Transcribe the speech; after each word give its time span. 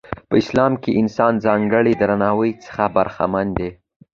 په 0.29 0.35
اسلام 0.41 0.73
کې 0.83 0.91
انسان 1.01 1.33
ځانګړي 1.45 1.93
درناوي 2.01 2.51
څخه 2.65 2.85
برخمن 2.95 3.47
دی. 3.57 3.69